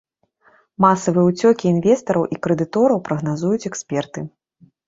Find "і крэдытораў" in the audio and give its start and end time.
2.37-3.05